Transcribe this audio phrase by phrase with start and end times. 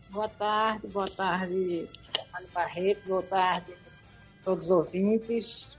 [0.10, 1.88] Boa tarde, boa tarde,
[2.34, 5.72] Ali Barreto, boa tarde a todos os ouvintes.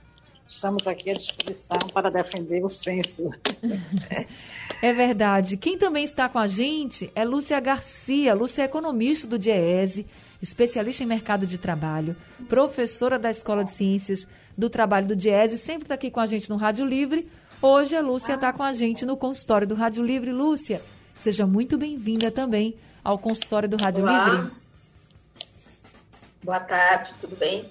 [0.49, 3.27] Estamos aqui à disposição para defender o censo.
[4.79, 5.57] É verdade.
[5.57, 8.35] Quem também está com a gente é Lúcia Garcia.
[8.35, 10.05] Lúcia é economista do DIEESE,
[10.39, 12.15] especialista em mercado de trabalho,
[12.47, 16.47] professora da Escola de Ciências do Trabalho do DIEESE, sempre está aqui com a gente
[16.49, 17.27] no Rádio Livre.
[17.59, 20.31] Hoje a Lúcia está com a gente no consultório do Rádio Livre.
[20.31, 20.79] Lúcia,
[21.17, 24.29] seja muito bem-vinda também ao consultório do Rádio Olá.
[24.29, 24.51] Livre.
[26.43, 27.65] Boa tarde, tudo bem?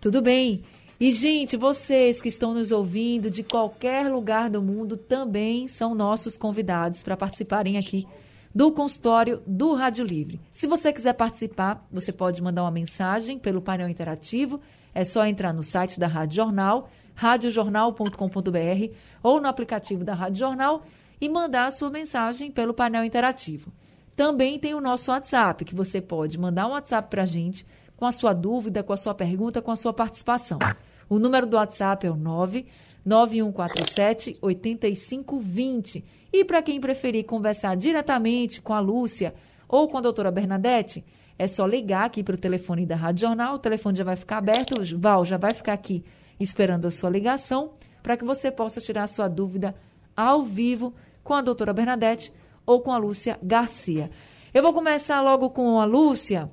[0.00, 0.64] Tudo bem.
[0.98, 6.38] E, gente, vocês que estão nos ouvindo de qualquer lugar do mundo também são nossos
[6.38, 8.06] convidados para participarem aqui
[8.54, 10.40] do consultório do Rádio Livre.
[10.50, 14.60] Se você quiser participar, você pode mandar uma mensagem pelo painel interativo.
[14.94, 20.84] É só entrar no site da Rádio Jornal, radiojornal.com.br ou no aplicativo da Rádio Jornal
[21.20, 23.72] e mandar a sua mensagem pelo painel interativo.
[24.14, 28.06] Também tem o nosso WhatsApp, que você pode mandar um WhatsApp para a gente com
[28.06, 30.60] a sua dúvida, com a sua pergunta, com a sua participação.
[31.08, 36.04] O número do WhatsApp é o 99147 8520.
[36.32, 39.34] E para quem preferir conversar diretamente com a Lúcia
[39.66, 41.04] ou com a doutora Bernadette,
[41.36, 43.56] é só ligar aqui para o telefone da Rádio Jornal.
[43.56, 44.76] O telefone já vai ficar aberto.
[44.96, 46.04] Val já vai ficar aqui
[46.38, 47.72] esperando a sua ligação
[48.02, 49.74] para que você possa tirar sua dúvida
[50.16, 52.32] ao vivo com a doutora Bernadette
[52.64, 54.10] ou com a Lúcia Garcia.
[54.52, 56.50] Eu vou começar logo com a Lúcia.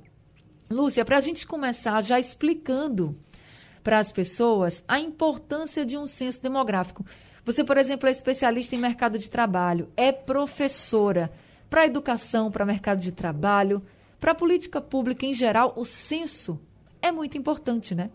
[0.70, 3.16] Lúcia, para a gente começar já explicando
[3.82, 7.04] para as pessoas a importância de um censo demográfico.
[7.44, 11.30] Você, por exemplo, é especialista em mercado de trabalho, é professora
[11.70, 13.82] para a educação, para mercado de trabalho,
[14.18, 16.60] para a política pública em geral, o censo
[17.00, 18.10] é muito importante, né?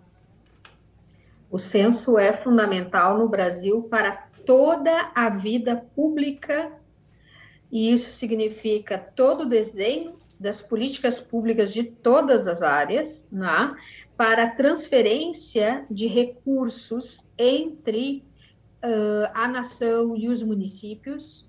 [1.52, 6.72] O censo é fundamental no Brasil para toda a vida pública
[7.72, 13.76] e isso significa todo o desenho das políticas públicas de todas as áreas, né,
[14.18, 18.24] para transferência de recursos entre
[18.84, 21.46] uh, a nação e os municípios.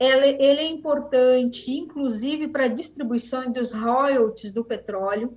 [0.00, 5.36] Ele, ele é importante, inclusive, para a distribuição dos royalties do petróleo.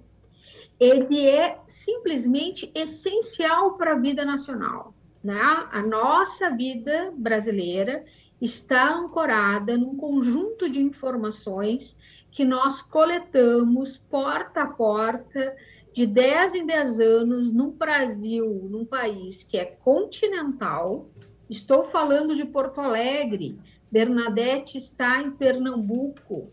[0.80, 4.94] Ele é simplesmente essencial para a vida nacional.
[5.24, 5.40] Né?
[5.72, 8.06] A nossa vida brasileira
[8.42, 11.94] está ancorada num conjunto de informações
[12.32, 15.56] que nós coletamos porta a porta,
[15.94, 21.10] de 10 em 10 anos, num Brasil, num país que é continental.
[21.50, 23.60] Estou falando de Porto Alegre,
[23.92, 26.52] Bernadette está em Pernambuco.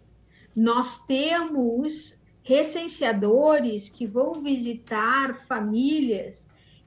[0.57, 2.16] Nós temos
[2.47, 6.37] recenseadores que vão visitar famílias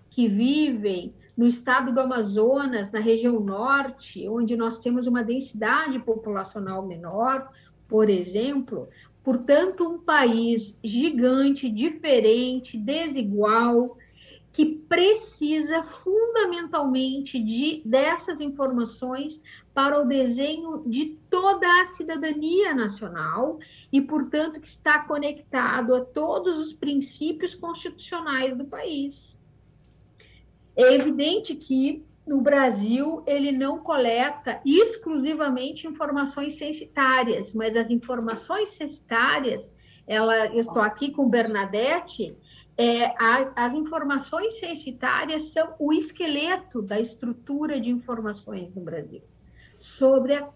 [0.10, 6.88] que vivem no estado do Amazonas, na região norte, onde nós temos uma densidade populacional
[6.88, 7.52] menor,
[7.90, 8.88] por exemplo.
[9.22, 13.98] Portanto, um país gigante, diferente, desigual,
[14.54, 19.38] que precisa fundamentalmente de dessas informações
[19.80, 23.60] para o desenho de toda a cidadania nacional
[23.90, 29.16] e, portanto, que está conectado a todos os princípios constitucionais do país.
[30.76, 39.64] É evidente que no Brasil ele não coleta exclusivamente informações censitárias, mas as informações censitárias,
[40.06, 42.36] ela, eu estou aqui com Bernadette,
[42.78, 49.22] é, a, as informações censitárias são o esqueleto da estrutura de informações no Brasil.
[49.80, 50.50] Sobre a,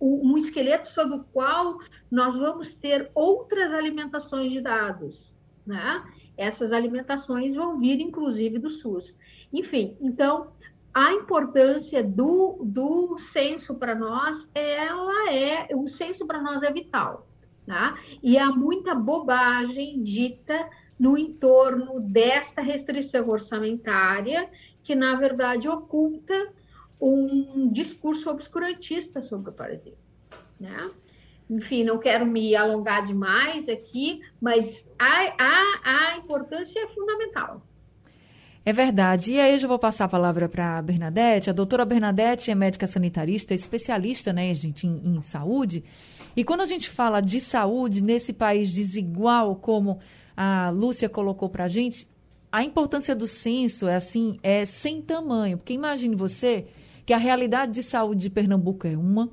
[0.00, 1.78] um esqueleto sobre o qual
[2.10, 5.32] nós vamos ter outras alimentações de dados.
[5.66, 6.04] Né?
[6.36, 9.14] Essas alimentações vão vir, inclusive, do SUS.
[9.52, 10.48] Enfim, então,
[10.94, 17.26] a importância do, do censo para nós, ela é, o censo para nós é vital,
[17.66, 17.98] tá?
[18.22, 20.68] E há muita bobagem dita
[20.98, 24.48] no entorno desta restrição orçamentária,
[24.84, 26.52] que na verdade oculta
[27.02, 29.94] um discurso obscurantista sobre o Brasil,
[30.60, 30.90] né?
[31.50, 34.64] Enfim, não quero me alongar demais aqui, mas
[34.98, 37.60] a, a, a importância é fundamental.
[38.64, 39.32] É verdade.
[39.32, 41.50] E aí eu já vou passar a palavra para a Bernadette.
[41.50, 45.82] A doutora Bernadette é médica sanitarista, especialista, né, gente, em, em saúde.
[46.36, 49.98] E quando a gente fala de saúde nesse país desigual, como
[50.36, 52.06] a Lúcia colocou para a gente,
[52.50, 55.58] a importância do censo é assim, é sem tamanho.
[55.58, 56.66] Porque imagine você
[57.04, 59.30] que a realidade de saúde de Pernambuco é uma.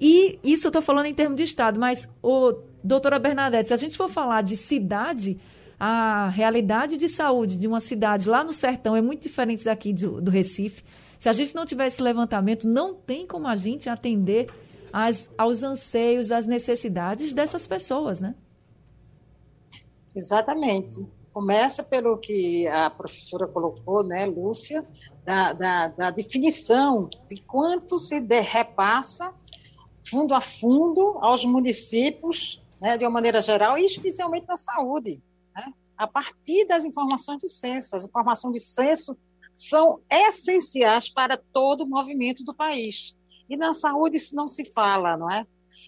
[0.00, 3.76] E isso eu estou falando em termos de Estado, mas, ô, doutora Bernadette, se a
[3.76, 5.38] gente for falar de cidade,
[5.78, 10.20] a realidade de saúde de uma cidade lá no sertão é muito diferente daqui do,
[10.20, 10.82] do Recife.
[11.18, 14.48] Se a gente não tiver esse levantamento, não tem como a gente atender
[14.92, 18.34] as, aos anseios, às necessidades dessas pessoas, né?
[20.16, 21.06] Exatamente.
[21.32, 24.86] Começa pelo que a professora colocou, né, Lúcia,
[25.24, 29.32] da, da, da definição de quanto se repassa
[30.08, 35.22] fundo a fundo aos municípios, né, de uma maneira geral, e especialmente na saúde
[35.54, 35.72] né?
[35.96, 37.94] a partir das informações do censo.
[37.94, 39.16] As informações de censo
[39.54, 43.16] são essenciais para todo o movimento do país.
[43.48, 45.46] E na saúde isso não se fala, não é?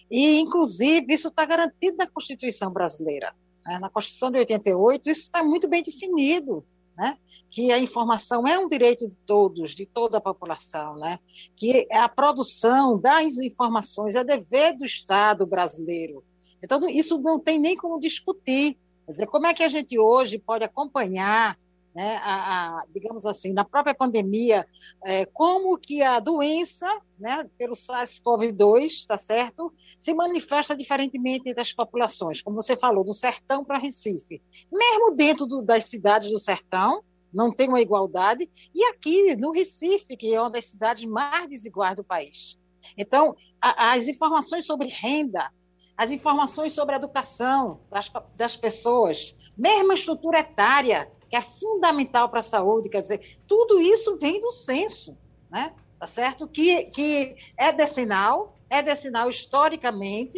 [0.09, 3.33] E, inclusive, isso está garantido na Constituição brasileira.
[3.65, 3.79] Né?
[3.79, 6.65] Na Constituição de 88, isso está muito bem definido.
[6.95, 7.17] Né?
[7.49, 11.19] que a informação é um direito de todos, de toda a população, né?
[11.55, 16.23] que a produção das informações é dever do Estado brasileiro.
[16.63, 18.77] Então, isso não tem nem como discutir.
[19.05, 21.57] Quer dizer, como é que a gente hoje pode acompanhar,
[21.95, 24.67] né, a, a, digamos assim, na própria pandemia,
[25.03, 26.87] é, como que a doença,
[27.19, 33.13] né, pelo SARS-CoV-2, está certo, se manifesta diferentemente entre as populações, como você falou, do
[33.13, 34.41] sertão para Recife.
[34.71, 37.03] Mesmo dentro do, das cidades do sertão,
[37.33, 41.95] não tem uma igualdade, e aqui no Recife, que é uma das cidades mais desiguais
[41.95, 42.57] do país.
[42.97, 45.51] Então, a, as informações sobre renda,
[45.95, 52.29] as informações sobre a educação das, das pessoas, mesmo a estrutura etária, que é fundamental
[52.29, 55.17] para a saúde, quer dizer, tudo isso vem do censo,
[55.49, 55.73] né?
[55.99, 56.47] Tá certo?
[56.47, 60.37] Que, que é decenal, é decenal historicamente,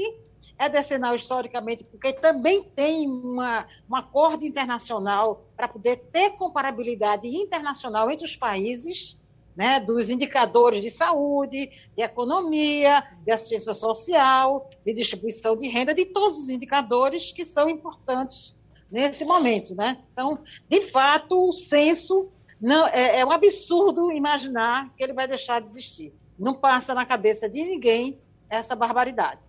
[0.58, 8.10] é decenal historicamente porque também tem uma, um acordo internacional para poder ter comparabilidade internacional
[8.10, 9.20] entre os países,
[9.54, 16.06] né, dos indicadores de saúde, de economia, de assistência social, de distribuição de renda, de
[16.06, 18.55] todos os indicadores que são importantes
[18.92, 19.76] nesse momento.
[19.76, 19.98] Né?
[20.12, 20.40] Então,
[20.70, 22.30] de fato, o censo
[22.60, 26.14] não, é, é um absurdo imaginar que ele vai deixar de existir.
[26.38, 29.40] Não passa na cabeça de ninguém essa barbaridade.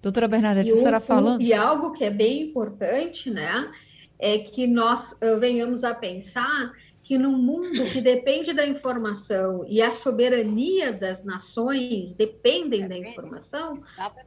[0.00, 1.42] Doutora Bernadette, a senhora falando.
[1.42, 3.72] E algo que é bem importante, né,
[4.18, 6.72] é que nós uh, venhamos a pensar
[7.02, 13.78] que no mundo que depende da informação e a soberania das nações dependem da informação,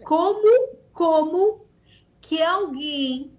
[0.04, 1.66] como, como
[2.20, 3.32] que alguém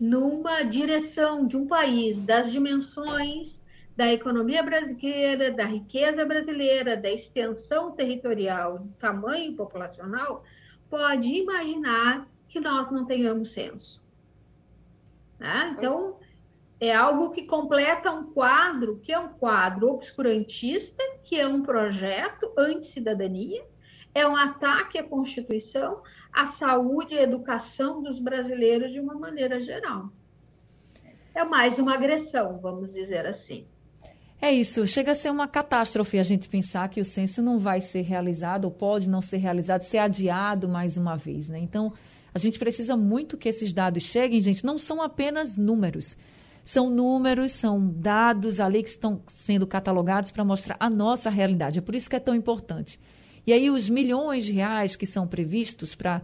[0.00, 3.58] numa direção de um país das dimensões
[3.96, 10.44] da economia brasileira, da riqueza brasileira, da extensão territorial, do tamanho populacional,
[10.88, 14.00] pode imaginar que nós não tenhamos censo.
[15.38, 15.74] Né?
[15.76, 16.16] Então,
[16.80, 22.52] é algo que completa um quadro, que é um quadro obscurantista, que é um projeto
[22.56, 23.64] anti-cidadania,
[24.14, 29.62] é um ataque à Constituição, à saúde e à educação dos brasileiros de uma maneira
[29.62, 30.10] geral.
[31.34, 33.66] É mais uma agressão, vamos dizer assim.
[34.40, 37.80] É isso, chega a ser uma catástrofe a gente pensar que o censo não vai
[37.80, 41.58] ser realizado, ou pode não ser realizado, ser adiado mais uma vez, né?
[41.58, 41.92] Então,
[42.32, 46.16] a gente precisa muito que esses dados cheguem, gente, não são apenas números
[46.68, 51.78] são números, são dados ali que estão sendo catalogados para mostrar a nossa realidade.
[51.78, 53.00] É por isso que é tão importante.
[53.48, 56.20] E aí, os milhões de reais que são previstos para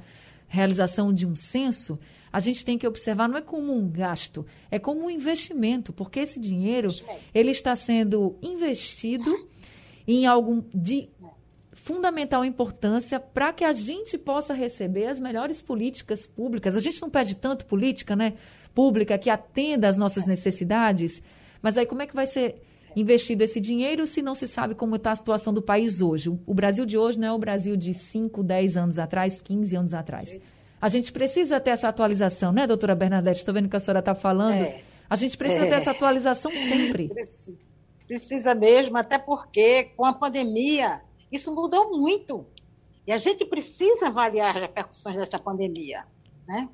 [0.47, 1.99] realização de um censo,
[2.31, 6.21] a gente tem que observar, não é como um gasto, é como um investimento, porque
[6.21, 6.91] esse dinheiro
[7.35, 9.49] ele está sendo investido
[10.07, 11.09] em algo de
[11.73, 16.77] fundamental importância para que a gente possa receber as melhores políticas públicas.
[16.77, 18.35] A gente não pede tanto política, né?
[18.75, 21.23] pública que atenda às nossas necessidades.
[21.63, 22.61] Mas aí como é que vai ser
[22.97, 26.31] investido esse dinheiro se não se sabe como está a situação do país hoje?
[26.47, 29.95] O, Brasil de hoje não é o Brasil de 5, 10 anos atrás, 15 anos
[29.95, 30.37] atrás.
[30.81, 33.39] A gente precisa ter essa atualização, né, doutora Bernadette?
[33.39, 34.63] Estou vendo que a senhora está falando.
[34.63, 34.83] É.
[35.09, 35.69] A gente precisa é.
[35.69, 37.11] ter essa atualização sempre.
[38.07, 42.47] precisa mesmo, até porque com a pandemia isso mudou muito.
[43.07, 46.05] E a gente precisa avaliar as repercussões dessa pandemia.
[46.47, 46.69] Né?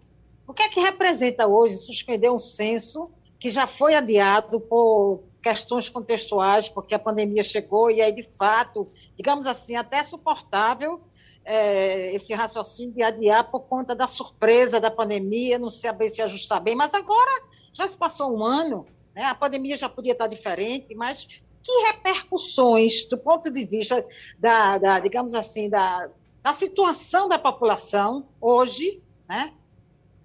[0.46, 5.88] O que é que representa hoje suspender um censo que já foi adiado por questões
[5.88, 11.00] contextuais, porque a pandemia chegou e aí, de fato, digamos assim, até suportável
[11.44, 16.60] é, esse raciocínio de adiar por conta da surpresa da pandemia, não saber se ajustar
[16.60, 19.24] bem, mas agora já se passou um ano, né?
[19.24, 21.26] a pandemia já podia estar diferente, mas
[21.62, 24.06] que repercussões, do ponto de vista
[24.38, 26.10] da, da digamos assim, da,
[26.42, 29.52] da situação da população hoje, né?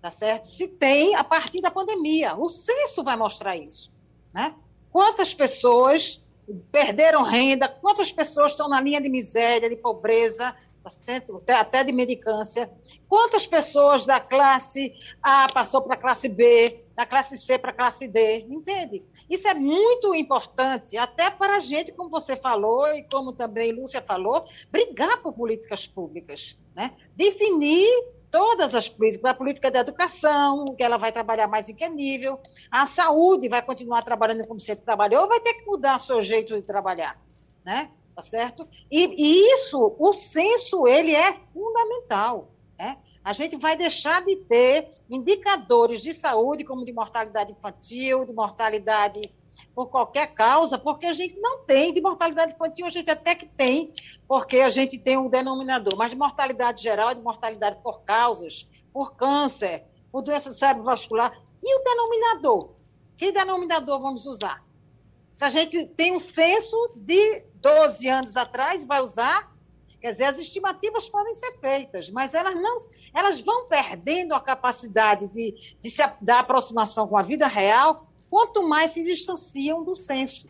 [0.02, 0.48] Tá certo?
[0.48, 2.36] Se tem a partir da pandemia.
[2.36, 3.92] O censo vai mostrar isso,
[4.32, 4.56] né?
[4.96, 6.26] Quantas pessoas
[6.72, 10.56] perderam renda, quantas pessoas estão na linha de miséria, de pobreza,
[11.46, 12.72] tá até de medicância,
[13.06, 17.74] quantas pessoas da classe A passou para a classe B, da classe C para a
[17.74, 19.04] classe D, entende?
[19.30, 24.02] Isso é muito importante, até para a gente, como você falou, e como também Lúcia
[24.02, 26.94] falou, brigar por políticas públicas, né?
[27.18, 31.88] definir todas as políticas, a política da educação, que ela vai trabalhar mais em que
[31.88, 32.38] nível,
[32.70, 36.54] a saúde vai continuar trabalhando como sempre trabalhou, ou vai ter que mudar seu jeito
[36.54, 37.16] de trabalhar,
[37.64, 37.90] né?
[38.14, 38.68] Tá certo?
[38.92, 42.98] E, e isso, o censo, ele é fundamental, né?
[43.24, 49.34] A gente vai deixar de ter indicadores de saúde, como de mortalidade infantil, de mortalidade
[49.76, 53.46] por qualquer causa, porque a gente não tem de mortalidade infantil, a gente até que
[53.46, 53.94] tem,
[54.28, 59.16] porque a gente tem um denominador, mas de mortalidade geral, de mortalidade por causas, por
[59.16, 62.70] câncer, por doença cerebrovascular, e o denominador?
[63.18, 64.64] Que denominador vamos usar?
[65.34, 69.54] Se a gente tem um censo de 12 anos atrás, vai usar
[70.06, 72.78] Quer dizer, as estimativas podem ser feitas, mas elas não,
[73.12, 78.68] elas vão perdendo a capacidade de, de se, da aproximação com a vida real, quanto
[78.68, 80.46] mais se distanciam do censo.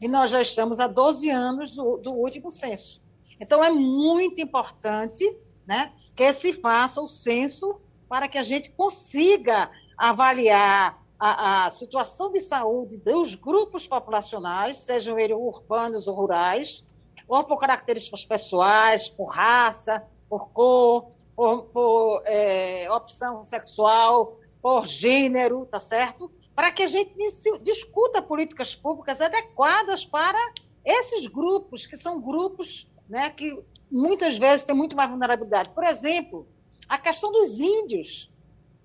[0.00, 3.00] E nós já estamos há 12 anos do, do último censo.
[3.38, 9.70] Então, é muito importante né, que se faça o censo para que a gente consiga
[9.96, 16.84] avaliar a, a, situação de saúde dos grupos populacionais, sejam eles urbanos ou rurais,
[17.28, 25.64] ou por características pessoais, por raça, por cor, por, por é, opção sexual, por gênero,
[25.64, 26.28] tá certo?
[26.60, 27.14] Para que a gente
[27.62, 30.38] discuta políticas públicas adequadas para
[30.84, 33.58] esses grupos, que são grupos né, que
[33.90, 35.70] muitas vezes têm muito mais vulnerabilidade.
[35.70, 36.46] Por exemplo,
[36.86, 38.30] a questão dos índios,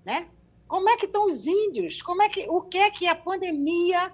[0.06, 0.30] né?
[0.66, 2.00] Como é que estão os índios?
[2.00, 4.10] Como é que, o que é que a pandemia,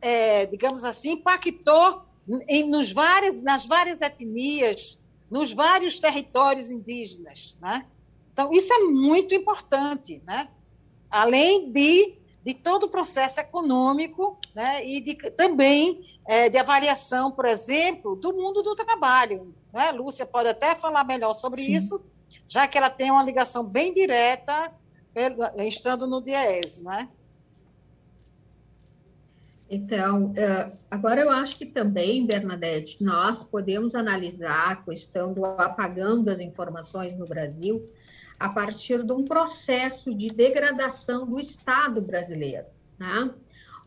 [0.00, 2.02] é, digamos assim, impactou
[2.48, 4.98] em, nos várias, nas várias etnias,
[5.30, 7.56] nos vários territórios indígenas.
[7.62, 7.86] Né?
[8.32, 10.48] Então, isso é muito importante, né?
[11.08, 12.17] além de,
[12.48, 14.82] de todo o processo econômico né?
[14.82, 19.54] e de, também é, de avaliação, por exemplo, do mundo do trabalho.
[19.70, 19.92] Né?
[19.92, 21.74] Lúcia pode até falar melhor sobre Sim.
[21.74, 22.00] isso,
[22.48, 24.72] já que ela tem uma ligação bem direta
[25.58, 27.10] estando no DIES, né?
[29.68, 36.22] Então, eh, agora eu acho que também, Bernadette, nós podemos analisar a questão do apagão
[36.22, 37.86] das informações no Brasil
[38.38, 42.66] a partir de um processo de degradação do Estado brasileiro.
[42.98, 43.30] Né?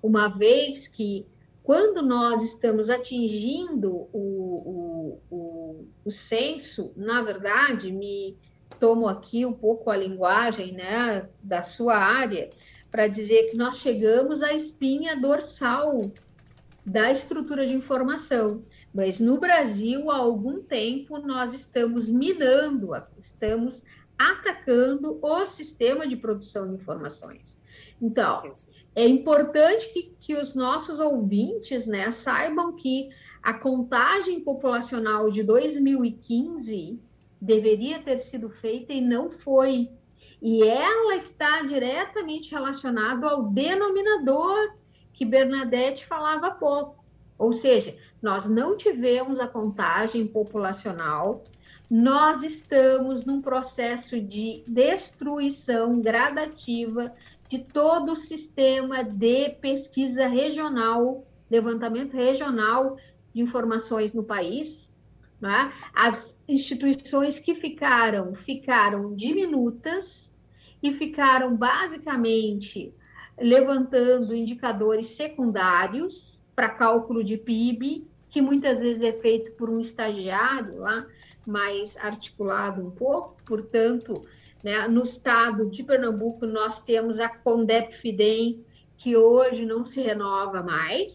[0.04, 1.26] Uma vez que,
[1.64, 8.38] quando nós estamos atingindo o, o, o, o censo, na verdade, me
[8.80, 12.50] tomo aqui um pouco a linguagem né, da sua área,
[12.90, 16.12] para dizer que nós chegamos à espinha dorsal
[16.86, 18.64] da estrutura de informação.
[18.94, 22.90] Mas no Brasil, há algum tempo, nós estamos minando,
[23.24, 23.82] estamos
[24.22, 27.58] atacando o sistema de produção de informações.
[28.02, 28.44] Então,
[28.96, 33.10] é importante que, que os nossos ouvintes né, saibam que
[33.42, 37.00] a contagem populacional de 2015
[37.42, 39.90] deveria ter sido feita e não foi.
[40.42, 44.76] E ela está diretamente relacionada ao denominador
[45.14, 47.04] que Bernadette falava há pouco.
[47.38, 51.44] Ou seja, nós não tivemos a contagem populacional,
[51.92, 57.14] nós estamos num processo de destruição gradativa
[57.50, 62.96] de todo o sistema de pesquisa regional, levantamento regional
[63.36, 64.74] de informações no país.
[65.42, 65.74] Né?
[65.94, 70.22] As instituições que ficaram, ficaram diminutas,
[70.82, 72.94] e ficaram basicamente
[73.40, 80.80] levantando indicadores secundários para cálculo de PIB, que muitas vezes é feito por um estagiário
[80.80, 81.06] lá,
[81.46, 84.26] mais articulado um pouco, portanto,
[84.64, 88.64] né, no estado de Pernambuco nós temos a Condep Fidem,
[88.98, 91.12] que hoje não se renova mais,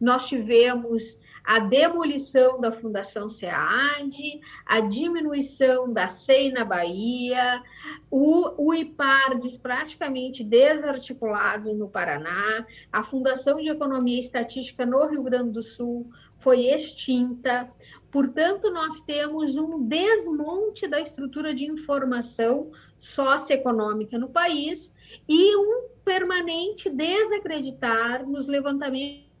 [0.00, 1.02] nós tivemos
[1.44, 7.62] a demolição da Fundação SEAD, a diminuição da SEI na Bahia,
[8.10, 15.22] o, o IPARDES praticamente desarticulado no Paraná, a Fundação de Economia e Estatística no Rio
[15.22, 16.08] Grande do Sul
[16.40, 17.68] foi extinta.
[18.12, 24.92] Portanto, nós temos um desmonte da estrutura de informação socioeconômica no país
[25.26, 29.32] e um permanente desacreditar nos levantamentos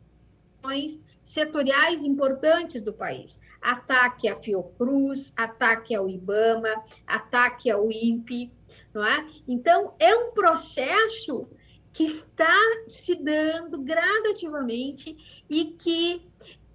[1.34, 3.30] setoriais importantes do país.
[3.60, 8.50] Ataque à Fiocruz, ataque ao IBAMA, ataque ao INPE,
[8.94, 9.26] não é?
[9.46, 11.46] Então, é um processo
[11.92, 12.58] que está
[13.04, 16.22] se dando gradativamente e que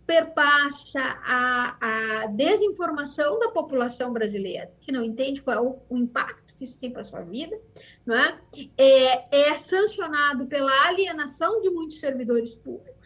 [0.08, 6.56] perpassa a, a desinformação da população brasileira, que não entende qual é o, o impacto
[6.58, 7.56] que isso tem para a sua vida,
[8.04, 8.40] não é?
[8.78, 9.52] é?
[9.52, 12.98] É sancionado pela alienação de muitos servidores públicos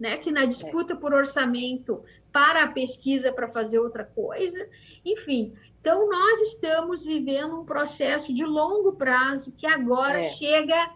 [0.00, 0.16] né?
[0.16, 4.66] Que na disputa por orçamento para a pesquisa para fazer outra coisa,
[5.04, 5.52] enfim.
[5.80, 10.30] Então nós estamos vivendo um processo de longo prazo que agora é.
[10.34, 10.90] chega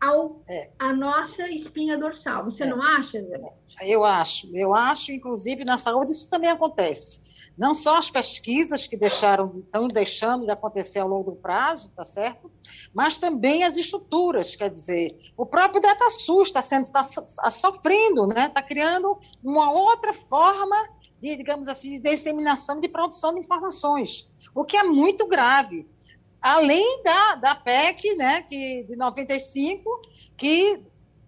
[0.00, 0.70] ao é.
[0.78, 2.44] a nossa espinha dorsal.
[2.44, 2.66] Você é.
[2.66, 3.52] não acha, Zé?
[3.82, 7.20] Eu acho, eu acho, inclusive na saúde isso também acontece
[7.56, 12.04] não só as pesquisas que deixaram, estão deixando de acontecer ao longo do prazo, tá
[12.04, 12.50] certo?
[12.92, 18.46] Mas também as estruturas, quer dizer, o próprio DataSUS está sendo, está tá sofrendo, né?
[18.46, 20.76] Está criando uma outra forma
[21.18, 25.88] de, digamos assim, de disseminação de produção de informações, o que é muito grave.
[26.42, 30.02] Além da, da PEC, né, que, de 95,
[30.36, 30.84] que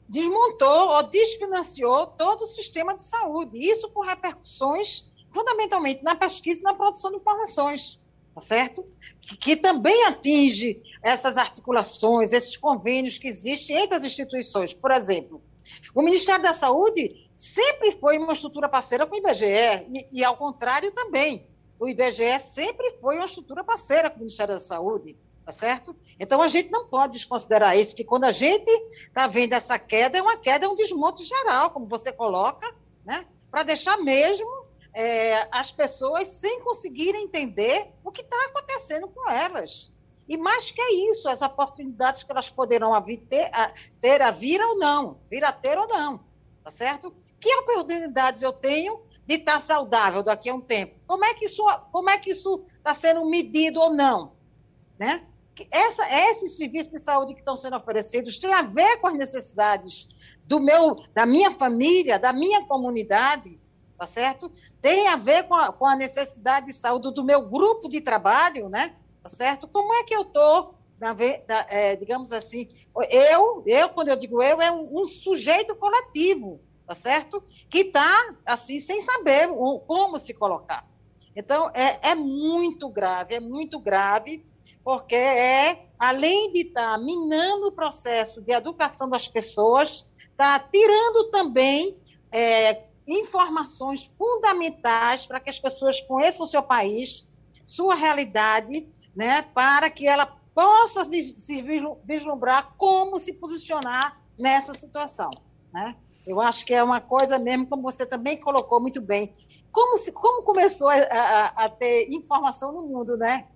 [0.08, 3.58] desmontou ou desfinanciou todo o sistema de saúde.
[3.58, 8.00] Isso com repercussões fundamentalmente na pesquisa e na produção de informações,
[8.34, 8.86] tá certo?
[9.20, 14.72] Que, que, também atinge essas articulações, esses convênios que existem entre as instituições.
[14.72, 15.42] Por exemplo,
[15.94, 20.36] o Ministério da Saúde sempre foi uma estrutura parceira com o IBGE, e, e ao
[20.36, 21.46] contrário também.
[21.78, 25.16] O IBGE sempre foi uma estrutura parceira com o Ministério da Saúde,
[25.48, 25.96] tá certo?
[26.20, 28.70] Então a gente não pode desconsiderar isso, que quando a gente
[29.06, 32.70] está vendo essa queda, é uma queda, é um desmonte geral, como você coloca,
[33.02, 33.26] né?
[33.50, 34.46] Para deixar mesmo
[34.92, 39.90] é, as pessoas sem conseguirem entender o que está acontecendo com elas.
[40.28, 42.92] E mais que isso, as oportunidades que elas poderão
[43.30, 43.50] ter,
[44.02, 46.20] ter a vir ou não, vir a ter ou não,
[46.62, 47.10] tá certo?
[47.40, 51.00] Que oportunidades eu tenho de estar saudável daqui a um tempo?
[51.06, 54.36] Como é que isso, como é que isso está sendo medido ou não,
[54.98, 55.24] né?
[55.70, 60.08] Essa, esses serviços de saúde que estão sendo oferecidos têm a ver com as necessidades
[60.46, 63.58] do meu, da minha família, da minha comunidade,
[63.98, 64.50] tá certo?
[64.80, 68.68] Tem a ver com a, com a necessidade de saúde do meu grupo de trabalho,
[68.68, 68.94] né?
[69.22, 69.66] Tá certo?
[69.66, 70.74] Como é que eu estou,
[71.68, 72.68] é, digamos assim,
[73.10, 77.42] eu, eu, quando eu digo eu, é um, um sujeito coletivo, tá certo?
[77.68, 80.88] Que está, assim, sem saber o, como se colocar.
[81.34, 84.44] Então, é, é muito grave, é muito grave,
[84.88, 91.30] porque é, além de estar tá minando o processo de educação das pessoas, está tirando
[91.30, 92.00] também
[92.32, 97.28] é, informações fundamentais para que as pessoas conheçam o seu país,
[97.66, 100.24] sua realidade, né, para que ela
[100.54, 101.62] possa se
[102.02, 105.30] vislumbrar como se posicionar nessa situação.
[105.70, 105.96] Né?
[106.26, 109.36] Eu acho que é uma coisa mesmo, como você também colocou muito bem.
[109.70, 113.46] Como, se, como começou a, a, a ter informação no mundo, né?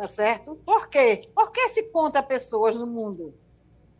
[0.00, 0.56] Tá certo?
[0.64, 1.28] Por quê?
[1.34, 3.34] Por que se conta pessoas no mundo?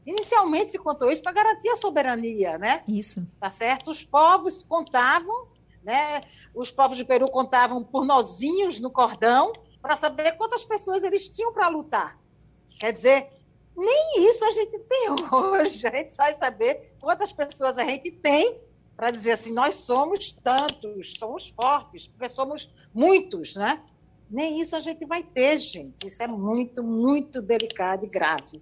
[0.06, 2.82] Inicialmente se contou isso para garantir a soberania, né?
[2.88, 3.22] Isso.
[3.38, 3.90] Tá certo?
[3.90, 5.48] Os povos contavam,
[5.82, 6.22] né?
[6.54, 11.52] Os povos de Peru contavam por nozinhos no cordão para saber quantas pessoas eles tinham
[11.52, 12.18] para lutar.
[12.78, 13.28] Quer dizer,
[13.76, 15.86] nem isso a gente tem hoje.
[15.86, 18.58] A gente sai saber quantas pessoas a gente tem
[18.96, 23.82] para dizer assim, nós somos tantos, somos fortes, porque somos muitos, né?
[24.30, 26.06] Nem isso a gente vai ter, gente.
[26.06, 28.60] Isso é muito, muito delicado e grave.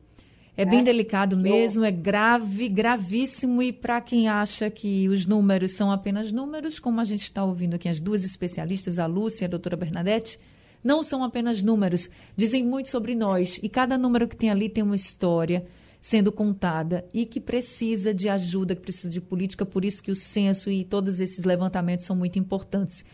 [0.57, 0.83] É bem é.
[0.83, 3.63] delicado mesmo, é grave, gravíssimo.
[3.63, 7.75] E para quem acha que os números são apenas números, como a gente está ouvindo
[7.75, 10.37] aqui as duas especialistas, a Lúcia e a doutora Bernadette,
[10.83, 13.61] não são apenas números, dizem muito sobre nós.
[13.63, 15.65] E cada número que tem ali tem uma história
[16.01, 20.17] sendo contada e que precisa de ajuda, que precisa de política, por isso que o
[20.17, 23.05] censo e todos esses levantamentos são muito importantes.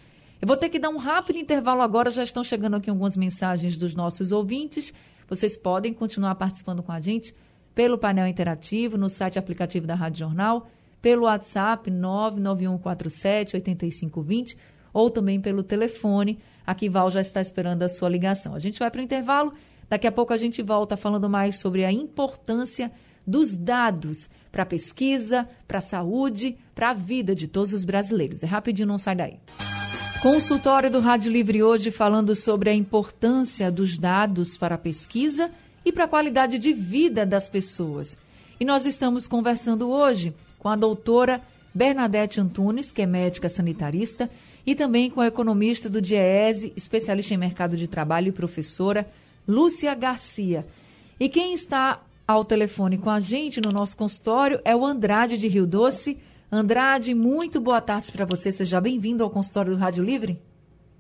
[0.45, 3.79] Eu vou ter que dar um rápido intervalo agora, já estão chegando aqui algumas mensagens
[3.79, 4.93] dos nossos ouvintes.
[5.27, 7.33] Vocês podem continuar participando com a gente
[7.75, 10.67] pelo painel interativo no site aplicativo da Rádio Jornal,
[11.01, 14.59] pelo WhatsApp 99147 8520
[14.93, 16.39] ou também pelo telefone.
[16.67, 18.55] Aqui Val já está esperando a sua ligação.
[18.55, 19.51] A gente vai para o intervalo.
[19.89, 22.93] Daqui a pouco a gente volta falando mais sobre a importância
[23.27, 28.43] dos dados para a pesquisa, para a saúde, para a vida de todos os brasileiros.
[28.43, 29.39] É rapidinho, não sai daí.
[30.25, 35.51] Consultório do Rádio Livre hoje falando sobre a importância dos dados para a pesquisa
[35.85, 38.17] e para a qualidade de vida das pessoas.
[38.59, 41.43] E nós estamos conversando hoje com a doutora
[41.75, 44.31] Bernadette Antunes, que é médica sanitarista,
[44.65, 49.07] e também com a economista do DIEESE, especialista em mercado de trabalho e professora,
[49.47, 50.67] Lúcia Garcia.
[51.21, 55.49] E quem está ao telefone com a gente no nosso consultório é o Andrade de
[55.49, 56.17] Rio Doce.
[56.57, 58.53] Andrade, muito boa tarde para você.
[58.53, 60.41] Seja bem-vindo ao consultório do Rádio Livre.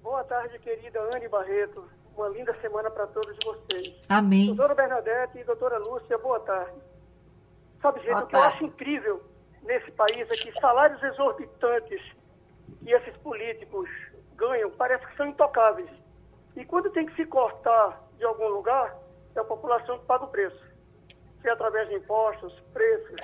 [0.03, 1.85] Boa tarde, querida Anne Barreto.
[2.17, 3.95] Uma linda semana para todos vocês.
[4.09, 4.47] Amém.
[4.47, 6.73] Doutora Bernadette e doutora Lúcia, boa tarde.
[7.81, 8.49] Sabe, gente, boa o que tarde.
[8.49, 9.23] eu acho incrível
[9.63, 12.03] nesse país é que salários exorbitantes
[12.83, 13.89] que esses políticos
[14.35, 15.89] ganham parece que são intocáveis.
[16.57, 18.99] E quando tem que se cortar de algum lugar,
[19.37, 20.65] é a população que paga o preço.
[21.41, 23.21] Se é através de impostos, preços,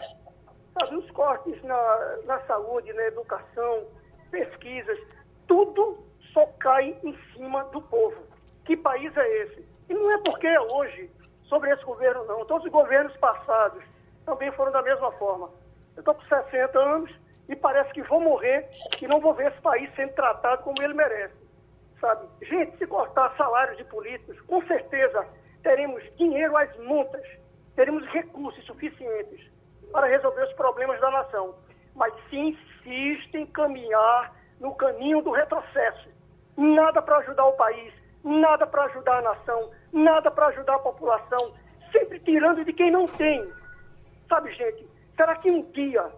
[0.81, 3.87] sabe, os cortes na, na saúde, na educação,
[4.31, 4.99] pesquisas,
[5.47, 5.99] tudo
[6.33, 8.17] só cai em cima do povo.
[8.65, 9.65] Que país é esse?
[9.89, 11.11] E não é porque é hoje
[11.45, 12.45] sobre esse governo, não.
[12.45, 13.83] Todos os governos passados
[14.25, 15.51] também foram da mesma forma.
[15.97, 17.11] Eu estou com 60 anos
[17.49, 18.69] e parece que vou morrer
[19.01, 21.35] e não vou ver esse país sendo tratado como ele merece.
[22.01, 22.27] Sabe?
[22.43, 25.27] Gente, se cortar salários de políticos, com certeza
[25.63, 27.27] teremos dinheiro às montas,
[27.75, 29.51] teremos recursos suficientes
[29.93, 31.55] para resolver os problemas da nação.
[31.95, 36.09] Mas se insiste em caminhar no caminho do retrocesso,
[36.57, 39.59] nada para ajudar o país, nada para ajudar a nação,
[39.93, 41.55] nada para ajudar a população,
[41.91, 43.51] sempre tirando de quem não tem.
[44.29, 46.11] Sabe, gente, será que um dia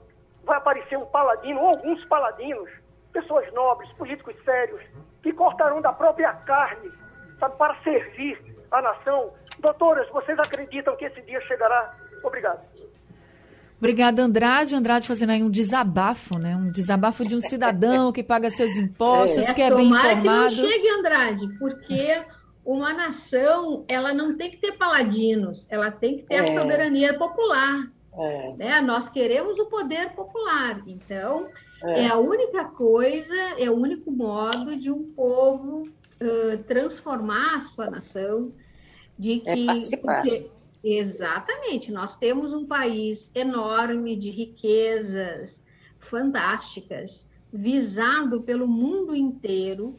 [0.44, 2.68] vai aparecer um paladino, ou alguns paladinos,
[3.12, 4.82] pessoas nobres, políticos sérios,
[5.22, 6.90] que cortarão da própria carne,
[7.38, 8.38] sabe, para servir
[8.70, 9.32] a nação.
[9.58, 11.94] Doutoras, vocês acreditam que esse dia chegará?
[12.24, 12.60] Obrigado.
[13.82, 14.76] Obrigada, Andrade.
[14.76, 16.54] Andrade fazendo aí um desabafo, né?
[16.54, 20.54] Um desabafo de um cidadão que paga seus impostos, é, que é bem informado.
[20.54, 22.22] Que não chegue, Andrade, porque
[22.64, 26.38] uma nação, ela não tem que ter paladinos, ela tem que ter é.
[26.38, 27.90] a soberania popular.
[28.14, 28.56] É.
[28.56, 28.80] Né?
[28.82, 30.80] Nós queremos o poder popular.
[30.86, 31.48] Então,
[31.82, 32.04] é.
[32.04, 32.08] é.
[32.08, 35.88] a única coisa, é o único modo de um povo
[36.22, 38.52] uh, transformar a sua nação,
[39.18, 39.96] de é que.
[39.96, 40.50] Porque,
[40.82, 45.54] exatamente, nós temos um país enorme de riquezas
[46.10, 47.10] fantásticas,
[47.52, 49.96] visado pelo mundo inteiro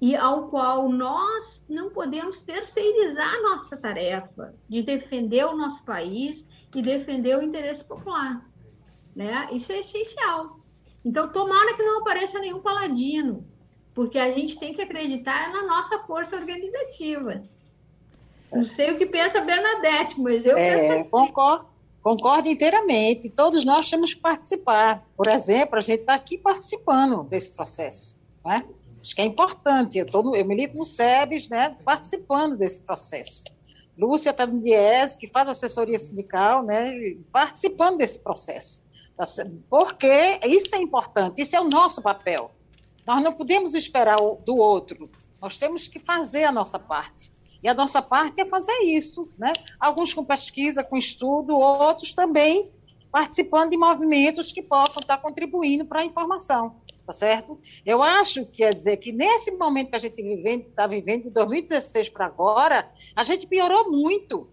[0.00, 6.44] e ao qual nós não podemos terceirizar a nossa tarefa de defender o nosso país
[6.74, 8.46] e defender o interesse popular.
[9.14, 9.48] Né?
[9.52, 10.60] Isso é essencial.
[11.04, 13.46] Então, tomara que não apareça nenhum paladino,
[13.94, 17.42] porque a gente tem que acreditar na nossa força organizativa.
[18.52, 21.10] Não sei o que pensa a Bernadette, mas eu é, penso assim.
[21.10, 21.66] concordo,
[22.02, 23.30] concordo inteiramente.
[23.30, 25.04] Todos nós temos que participar.
[25.16, 28.16] Por exemplo, a gente está aqui participando desse processo.
[28.44, 28.64] Né?
[29.00, 29.98] Acho que é importante.
[29.98, 33.44] Eu, tô eu me ligo no SEBS, né, participando desse processo.
[33.96, 38.82] Lúcia está no Dies, que faz assessoria sindical, né, participando desse processo.
[39.16, 39.24] Tá
[39.70, 42.50] Porque isso é importante, isso é o nosso papel.
[43.06, 45.08] Nós não podemos esperar o, do outro,
[45.40, 47.32] nós temos que fazer a nossa parte.
[47.66, 49.52] E a nossa parte é fazer isso, né?
[49.80, 52.70] Alguns com pesquisa, com estudo, outros também
[53.10, 57.58] participando de movimentos que possam estar contribuindo para a informação, tá certo?
[57.84, 62.26] Eu acho, quer dizer, que nesse momento que a gente está vivendo, de 2016 para
[62.26, 64.48] agora, a gente piorou muito,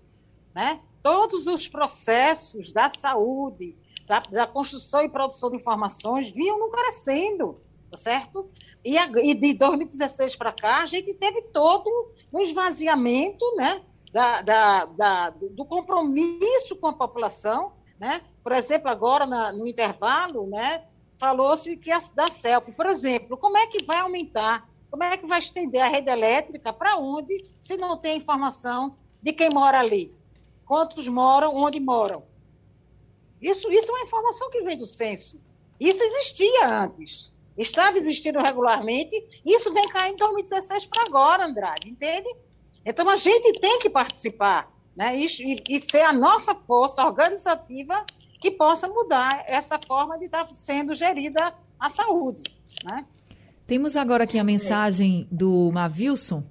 [0.56, 0.80] né?
[1.04, 3.76] Todos os processos da saúde,
[4.08, 7.62] da, da construção e produção de informações vinham crescendo,
[7.93, 8.49] tá certo?
[8.84, 11.89] E, a, e de 2016 para cá, a gente teve todo
[12.32, 13.82] um esvaziamento, né?
[14.12, 18.21] Da, da, da, do compromisso com a população, né?
[18.43, 20.84] Por exemplo, agora na, no intervalo, né,
[21.17, 25.25] falou-se que a, da CELP, por exemplo, como é que vai aumentar, como é que
[25.25, 30.15] vai estender a rede elétrica para onde, se não tem informação de quem mora ali?
[30.63, 32.23] Quantos moram, onde moram?
[33.41, 35.39] Isso, isso é uma informação que vem do censo.
[35.79, 37.33] Isso existia antes.
[37.58, 39.16] Estava existindo regularmente.
[39.46, 42.30] Isso vem cair em 2016 para agora, Andrade, entende?
[42.86, 45.18] Então a gente tem que participar né?
[45.18, 45.26] e,
[45.70, 48.06] e ser a nossa força organizativa
[48.42, 52.44] que possa mudar essa forma de estar sendo gerida a saúde.
[52.84, 53.06] Né?
[53.66, 56.44] Temos agora aqui a mensagem do Mavilson.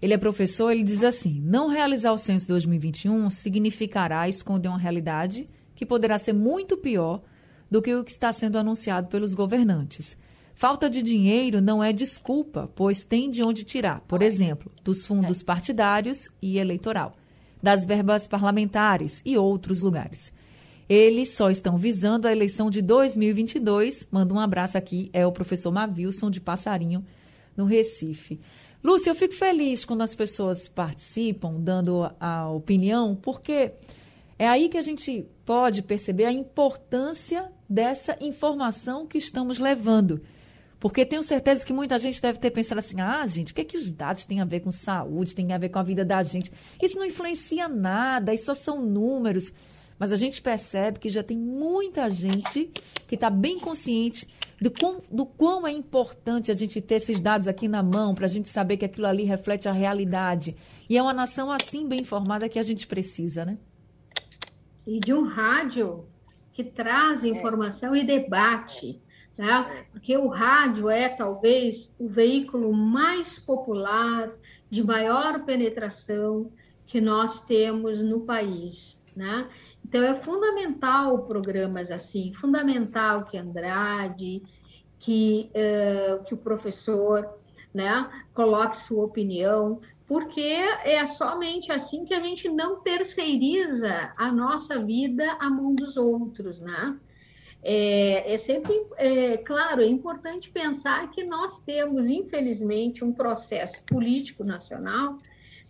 [0.00, 5.46] Ele é professor, ele diz assim: não realizar o censo 2021 significará esconder uma realidade
[5.74, 7.20] que poderá ser muito pior
[7.70, 10.16] do que o que está sendo anunciado pelos governantes.
[10.54, 15.42] Falta de dinheiro não é desculpa, pois tem de onde tirar, por exemplo, dos fundos
[15.42, 17.16] partidários e eleitoral,
[17.60, 20.32] das verbas parlamentares e outros lugares.
[20.88, 24.06] Eles só estão visando a eleição de 2022.
[24.10, 27.04] Manda um abraço aqui, é o professor Mavilson de Passarinho,
[27.56, 28.38] no Recife.
[28.82, 33.72] Lúcia, eu fico feliz quando as pessoas participam, dando a opinião, porque
[34.38, 40.20] é aí que a gente pode perceber a importância dessa informação que estamos levando.
[40.84, 43.64] Porque tenho certeza que muita gente deve ter pensado assim: ah, gente, o que, é
[43.64, 46.22] que os dados têm a ver com saúde, tem a ver com a vida da
[46.22, 46.52] gente?
[46.82, 49.50] Isso não influencia nada, isso só são números.
[49.98, 52.70] Mas a gente percebe que já tem muita gente
[53.08, 54.28] que está bem consciente
[54.60, 58.26] do quão, do quão é importante a gente ter esses dados aqui na mão, para
[58.26, 60.54] a gente saber que aquilo ali reflete a realidade.
[60.86, 63.56] E é uma nação assim bem informada que a gente precisa, né?
[64.86, 66.04] E de um rádio
[66.52, 67.28] que traz é.
[67.28, 68.00] informação é.
[68.00, 69.02] e debate.
[69.36, 69.86] Né?
[69.92, 74.30] Porque o rádio é talvez o veículo mais popular,
[74.70, 76.50] de maior penetração
[76.86, 78.98] que nós temos no país.
[79.14, 79.48] Né?
[79.84, 84.42] Então, é fundamental programas assim, fundamental que Andrade,
[84.98, 87.28] que, uh, que o professor
[87.72, 94.78] né, coloque sua opinião, porque é somente assim que a gente não terceiriza a nossa
[94.78, 96.98] vida à mão dos outros, né?
[97.66, 104.44] É, é sempre, é, claro, é importante pensar que nós temos, infelizmente, um processo político
[104.44, 105.16] nacional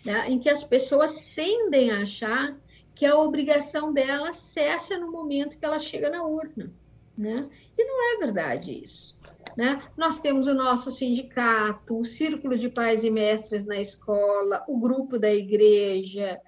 [0.04, 2.56] né, em que as pessoas tendem a achar
[2.94, 6.70] que a obrigação dela cessa no momento que ela chega na urna.
[7.16, 7.36] Né?
[7.78, 9.16] E não é verdade isso.
[9.56, 9.80] Né?
[9.96, 15.16] Nós temos o nosso sindicato, o Círculo de Pais e Mestres na escola, o grupo
[15.16, 16.40] da igreja,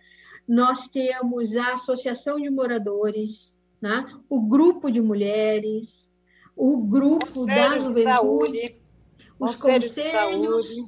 [0.47, 4.07] nós temos a Associação de Moradores, né?
[4.29, 6.09] o grupo de mulheres,
[6.57, 8.77] o grupo Conselhos da juventude,
[9.39, 9.95] os conselhos.
[9.95, 10.87] De saúde.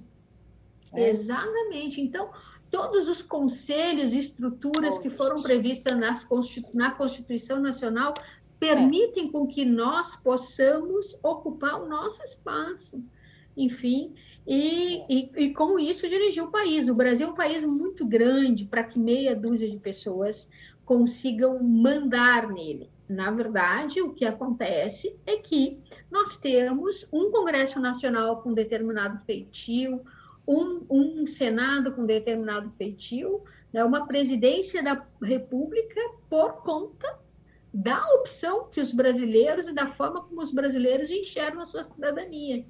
[0.95, 1.11] É.
[1.11, 2.01] Exatamente.
[2.01, 2.31] Então,
[2.71, 5.03] todos os conselhos e estruturas todos.
[5.03, 5.99] que foram previstas
[6.73, 8.15] na Constituição Nacional
[8.59, 9.31] permitem é.
[9.31, 13.03] com que nós possamos ocupar o nosso espaço,
[13.57, 14.15] enfim,
[14.47, 16.89] e, e, e, com isso dirigir o país.
[16.89, 20.49] O Brasil é um país muito grande para que meia dúzia de pessoas
[20.89, 22.89] consigam mandar nele.
[23.07, 30.01] Na verdade, o que acontece é que nós temos um Congresso Nacional com determinado feitio,
[30.47, 37.19] um, um Senado com determinado feitio, né, uma presidência da República por conta
[37.73, 42.65] da opção que os brasileiros e da forma como os brasileiros enxergam a sua cidadania.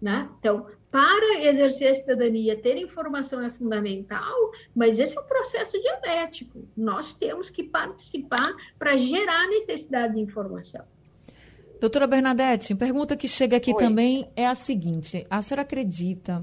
[0.00, 0.30] Né?
[0.38, 0.66] Então,
[0.96, 4.34] para exercer a cidadania, ter informação é fundamental,
[4.74, 6.66] mas esse é um processo dialético.
[6.74, 10.86] Nós temos que participar para gerar necessidade de informação.
[11.78, 13.78] Doutora Bernadette, pergunta que chega aqui Oi.
[13.78, 16.42] também é a seguinte: a senhora acredita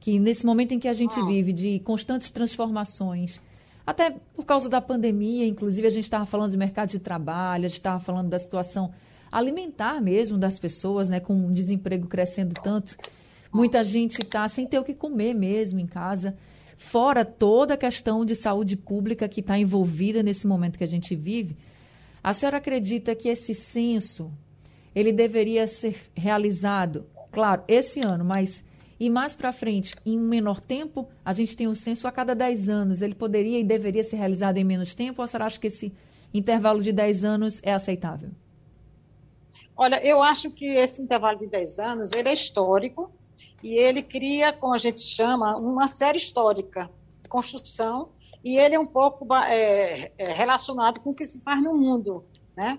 [0.00, 1.24] que nesse momento em que a gente ah.
[1.24, 3.40] vive de constantes transformações,
[3.86, 7.68] até por causa da pandemia, inclusive a gente estava falando de mercado de trabalho, a
[7.68, 8.92] gente estava falando da situação
[9.30, 12.96] alimentar mesmo das pessoas, né, com o desemprego crescendo tanto.
[13.52, 16.36] Muita gente está sem ter o que comer mesmo em casa.
[16.76, 21.14] Fora toda a questão de saúde pública que está envolvida nesse momento que a gente
[21.14, 21.56] vive,
[22.22, 24.32] a senhora acredita que esse censo
[24.94, 28.64] ele deveria ser realizado, claro, esse ano, mas
[28.98, 32.36] e mais para frente, em um menor tempo, a gente tem o censo a cada
[32.36, 33.02] 10 anos.
[33.02, 35.92] Ele poderia e deveria ser realizado em menos tempo ou será que esse
[36.32, 38.30] intervalo de 10 anos é aceitável?
[39.76, 43.10] Olha, eu acho que esse intervalo de 10 anos ele é histórico
[43.62, 46.90] e ele cria, como a gente chama, uma série histórica
[47.22, 48.10] de construção
[48.44, 52.24] e ele é um pouco é, é relacionado com o que se faz no mundo,
[52.56, 52.78] né?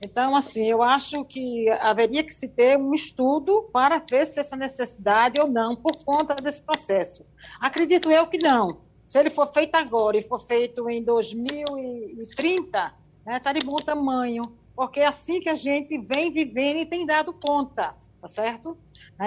[0.00, 4.56] Então, assim, eu acho que haveria que se ter um estudo para ver se essa
[4.56, 7.26] necessidade ou não, por conta desse processo.
[7.60, 8.82] Acredito eu que não.
[9.06, 12.94] Se ele for feito agora e for feito em 2030,
[13.26, 17.04] né, está de bom tamanho, porque é assim que a gente vem vivendo e tem
[17.04, 18.76] dado conta, tá certo?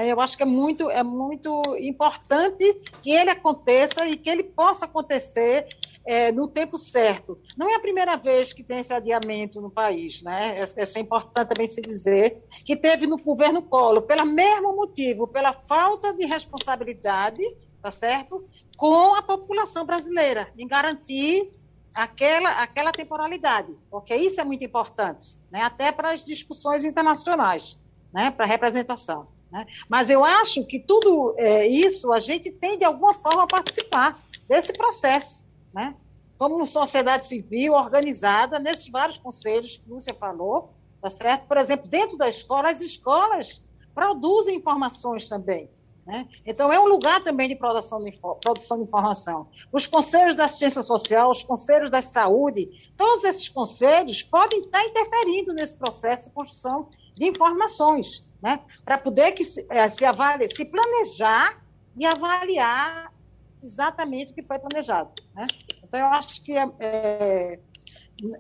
[0.06, 4.86] Eu acho que é muito, é muito importante que ele aconteça e que ele possa
[4.86, 5.67] acontecer
[6.06, 7.39] é, no tempo certo.
[7.58, 10.62] Não é a primeira vez que tem esse adiamento no país, né?
[10.62, 15.53] Isso é importante também se dizer, que teve no governo Collor, pelo mesmo motivo, pela
[15.53, 17.41] falta de responsabilidade,
[17.82, 18.47] tá certo?
[18.77, 21.51] Com a população brasileira, em garantir
[21.93, 25.62] aquela, aquela temporalidade, porque isso é muito importante, né?
[25.62, 27.79] até para as discussões internacionais,
[28.13, 28.32] né?
[28.32, 29.28] para representação.
[29.52, 29.65] Né?
[29.89, 34.21] Mas eu acho que tudo é, isso a gente tem, de alguma forma, a participar
[34.47, 35.95] desse processo né?
[36.38, 41.45] como sociedade civil organizada nesses vários conselhos que Lúcia falou, tá certo?
[41.45, 45.69] Por exemplo, dentro da escola, as escolas produzem informações também.
[46.06, 46.28] Né?
[46.45, 49.47] Então, é um lugar também de produção de, produção de informação.
[49.71, 55.54] Os conselhos da assistência social, os conselhos da saúde, todos esses conselhos podem estar interferindo
[55.54, 58.60] nesse processo de construção de informações, né?
[58.84, 61.63] para poder que se, é, se, avalie, se planejar
[61.95, 63.13] e avaliar
[63.62, 65.12] exatamente o que foi planejado.
[65.34, 65.47] Né?
[65.84, 67.60] Então, eu acho que é,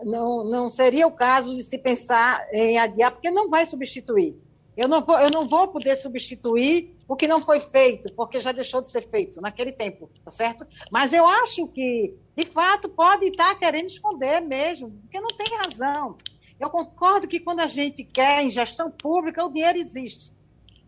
[0.03, 4.35] não, não seria o caso de se pensar em adiar, porque não vai substituir.
[4.75, 8.51] Eu não, vou, eu não vou poder substituir o que não foi feito, porque já
[8.51, 10.65] deixou de ser feito naquele tempo, tá certo?
[10.91, 16.17] Mas eu acho que, de fato, pode estar querendo esconder mesmo, porque não tem razão.
[16.59, 20.33] Eu concordo que quando a gente quer em gestão pública, o dinheiro existe.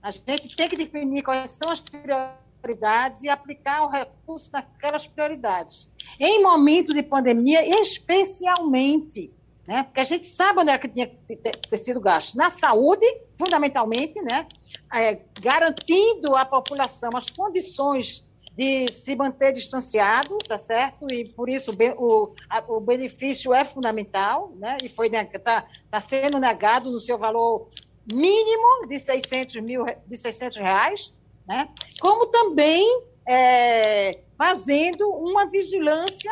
[0.01, 5.91] A gente tem que definir quais são as prioridades e aplicar o recurso naquelas prioridades.
[6.19, 9.31] Em momento de pandemia, especialmente,
[9.67, 9.83] né?
[9.83, 12.35] Porque a gente sabe onde é que tinha que ter sido gasto.
[12.35, 14.47] Na saúde, fundamentalmente, né?
[14.93, 18.24] É, garantindo à população as condições
[18.57, 21.05] de se manter distanciado, tá certo?
[21.11, 22.33] E por isso o,
[22.67, 24.77] o benefício é fundamental, né?
[24.81, 27.67] E foi está tá sendo negado no seu valor
[28.11, 31.15] mínimo de 600 mil de 600 reais,
[31.45, 31.67] né?
[31.99, 32.85] Como também
[33.27, 36.31] é, fazendo uma vigilância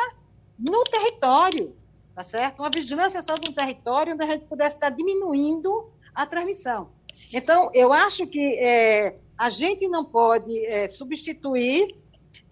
[0.58, 1.76] no território,
[2.16, 2.60] tá certo?
[2.60, 6.90] Uma vigilância só no território onde a gente pudesse estar diminuindo a transmissão.
[7.34, 12.03] Então, eu acho que é, a gente não pode é, substituir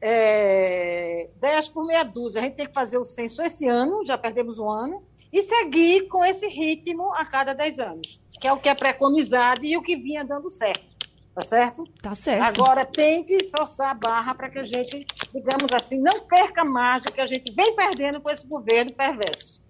[0.02, 2.42] é, 10 por meia dúzia.
[2.42, 6.08] A gente tem que fazer o censo esse ano, já perdemos um ano, e seguir
[6.08, 9.82] com esse ritmo a cada 10 anos, que é o que é preconizado e o
[9.82, 10.92] que vinha dando certo.
[11.34, 11.86] Tá certo?
[12.02, 12.44] Tá certo.
[12.44, 17.04] Agora tem que forçar a barra para que a gente, digamos assim, não perca mais
[17.04, 19.62] do que a gente vem perdendo com esse governo perverso.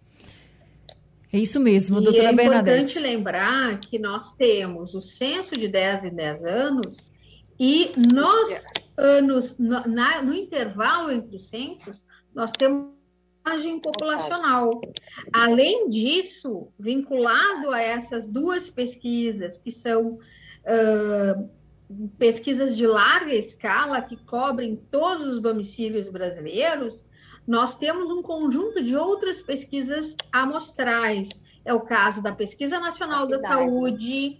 [1.31, 2.69] É isso mesmo, e doutora Bernadette.
[2.69, 6.97] É importante lembrar que nós temos o censo de 10 em 10 anos
[7.59, 8.59] e nos
[8.97, 12.91] anos, no, na, no intervalo entre os censos, nós temos
[13.43, 14.69] margem populacional.
[15.33, 21.49] Além disso, vinculado a essas duas pesquisas, que são uh,
[22.17, 27.03] pesquisas de larga escala que cobrem todos os domicílios brasileiros,
[27.47, 31.27] nós temos um conjunto de outras pesquisas amostrais.
[31.65, 34.39] É o caso da Pesquisa Nacional da Saúde,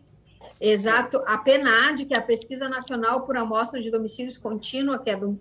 [0.61, 5.17] exato, a PNAD, que é a Pesquisa Nacional por Amostra de Domicílios Contínua, que é
[5.17, 5.39] do,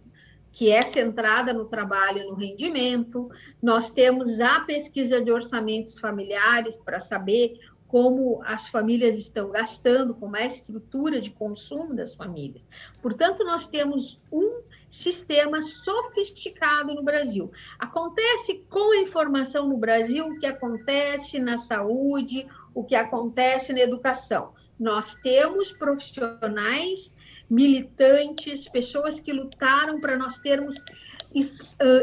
[0.52, 3.30] que é centrada no trabalho e no rendimento.
[3.62, 10.37] Nós temos a pesquisa de orçamentos familiares para saber como as famílias estão gastando, como
[10.37, 12.62] é a estrutura de consumo das famílias.
[13.02, 17.50] Portanto, nós temos um sistema sofisticado no Brasil.
[17.78, 23.80] Acontece com a informação no Brasil o que acontece na saúde, o que acontece na
[23.80, 24.52] educação.
[24.81, 27.12] Nós temos profissionais,
[27.51, 30.75] militantes, pessoas que lutaram para nós termos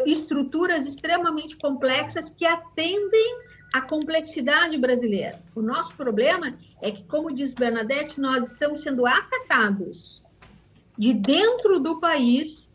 [0.05, 3.41] estruturas extremamente complexas que atendem
[3.73, 5.41] a complexidade brasileira.
[5.55, 10.21] O nosso problema é que, como diz Bernadette, nós estamos sendo atacados
[10.97, 12.65] de dentro do país,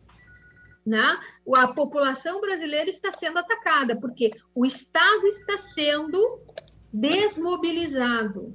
[0.85, 1.19] né?
[1.55, 6.41] A população brasileira está sendo atacada porque o Estado está sendo
[6.93, 8.55] desmobilizado,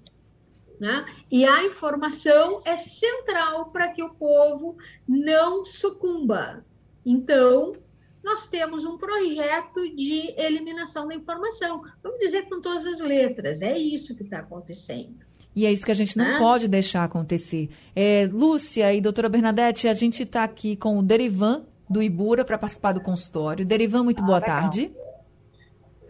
[0.79, 1.05] né?
[1.31, 6.63] E a informação é central para que o povo não sucumba.
[7.05, 7.75] Então,
[8.23, 11.81] nós temos um projeto de eliminação da informação.
[12.03, 15.15] Vamos dizer com todas as letras, é isso que está acontecendo.
[15.55, 16.37] E é isso que a gente não né?
[16.37, 17.69] pode deixar acontecer.
[17.95, 22.57] É, Lúcia e doutora Bernadette, a gente está aqui com o Derivan do Ibura para
[22.57, 23.65] participar do consultório.
[23.65, 24.91] Derivan, muito boa ah, tarde.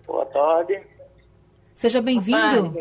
[0.05, 0.81] Boa tarde.
[1.75, 2.73] Seja bem-vindo.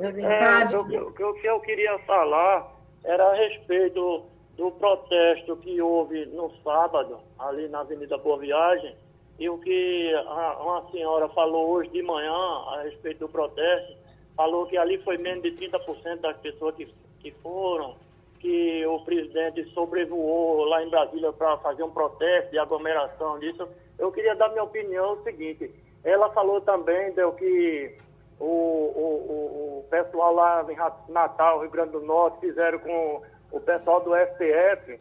[0.00, 2.72] É, o, o que eu queria falar
[3.04, 4.22] era a respeito
[4.56, 8.94] do protesto que houve no sábado, ali na Avenida Boa Viagem,
[9.38, 13.96] e o que a, uma senhora falou hoje de manhã a respeito do protesto,
[14.36, 16.88] falou que ali foi menos de 30% das pessoas que,
[17.20, 17.94] que foram,
[18.40, 23.68] que o presidente sobrevoou lá em Brasília para fazer um protesto de aglomeração disso.
[23.98, 25.72] Eu queria dar minha opinião o seguinte,
[26.04, 27.96] ela falou também do que
[28.40, 34.00] o, o, o, pessoal lá em Natal, Rio Grande do Norte, fizeram com o pessoal
[34.00, 35.00] do STF,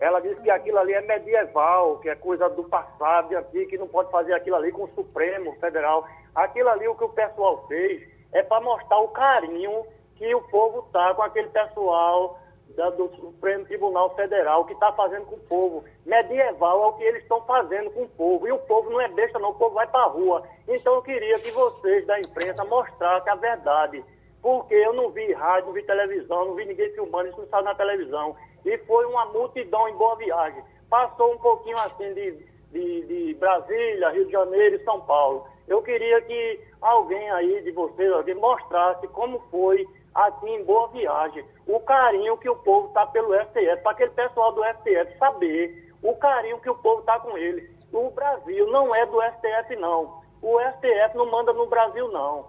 [0.00, 3.78] ela disse que aquilo ali é medieval, que é coisa do passado, de antigo, que
[3.78, 6.06] não pode fazer aquilo ali com o Supremo Federal.
[6.34, 9.84] Aquilo ali, o que o pessoal fez, é para mostrar o carinho
[10.14, 12.38] que o povo está com aquele pessoal
[12.78, 15.84] da, do Supremo Tribunal Federal, que está fazendo com o povo.
[16.06, 18.46] Medieval é o que eles estão fazendo com o povo.
[18.46, 20.44] E o povo não é besta, não, o povo vai para a rua.
[20.68, 24.04] Então eu queria que vocês da imprensa mostrassem a verdade
[24.40, 27.64] porque eu não vi rádio, não vi televisão, não vi ninguém filmando, isso não saiu
[27.64, 28.36] na televisão.
[28.64, 30.62] e foi uma multidão em Boa Viagem.
[30.88, 35.44] Passou um pouquinho assim de, de, de Brasília, Rio de Janeiro e São Paulo.
[35.66, 39.84] Eu queria que alguém aí de vocês alguém mostrasse como foi
[40.26, 44.54] aqui em Boa Viagem o carinho que o povo está pelo STF, para aquele pessoal
[44.54, 47.70] do STF saber o carinho que o povo está com ele.
[47.92, 50.20] O Brasil não é do STF, não.
[50.40, 52.46] O STF não manda no Brasil, não.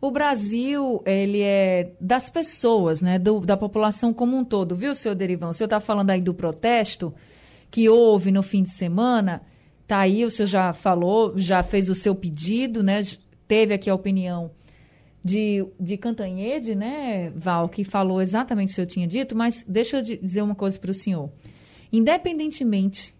[0.00, 5.14] O Brasil, ele é das pessoas, né, do, da população como um todo, viu, senhor
[5.14, 5.50] Derivão?
[5.50, 7.14] O senhor está falando aí do protesto
[7.70, 9.42] que houve no fim de semana,
[9.86, 13.00] tá aí, o senhor já falou, já fez o seu pedido, né,
[13.48, 14.50] teve aqui a opinião
[15.24, 19.96] de, de Cantanhede, né, Val, que falou exatamente o que eu tinha dito, mas deixa
[19.96, 21.30] eu dizer uma coisa para o senhor.
[21.90, 23.14] Independentemente